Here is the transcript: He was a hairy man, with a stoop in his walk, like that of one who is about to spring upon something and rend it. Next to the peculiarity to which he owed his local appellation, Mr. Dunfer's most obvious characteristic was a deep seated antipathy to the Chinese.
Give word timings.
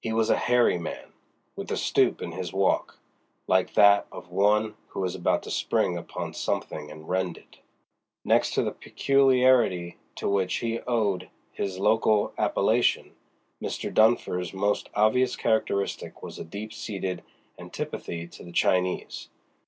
He 0.00 0.12
was 0.12 0.30
a 0.30 0.36
hairy 0.36 0.78
man, 0.78 1.12
with 1.54 1.70
a 1.70 1.76
stoop 1.76 2.20
in 2.20 2.32
his 2.32 2.52
walk, 2.52 2.98
like 3.46 3.74
that 3.74 4.04
of 4.10 4.28
one 4.28 4.74
who 4.88 5.04
is 5.04 5.14
about 5.14 5.44
to 5.44 5.50
spring 5.52 5.96
upon 5.96 6.34
something 6.34 6.90
and 6.90 7.08
rend 7.08 7.38
it. 7.38 7.60
Next 8.24 8.52
to 8.54 8.64
the 8.64 8.72
peculiarity 8.72 9.96
to 10.16 10.28
which 10.28 10.56
he 10.56 10.80
owed 10.88 11.30
his 11.52 11.78
local 11.78 12.32
appellation, 12.36 13.14
Mr. 13.62 13.94
Dunfer's 13.94 14.52
most 14.52 14.90
obvious 14.96 15.36
characteristic 15.36 16.20
was 16.20 16.40
a 16.40 16.44
deep 16.44 16.72
seated 16.72 17.22
antipathy 17.56 18.26
to 18.26 18.42
the 18.42 18.50
Chinese. 18.50 19.28